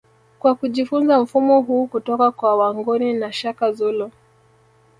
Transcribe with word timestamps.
Kwa 0.39 0.55
kujifunza 0.55 1.19
mfumo 1.19 1.61
huu 1.61 1.87
kutoka 1.87 2.31
kwa 2.31 2.55
Wangoni 2.57 3.13
na 3.13 3.31
Shaka 3.31 3.71
Zulu 3.71 4.11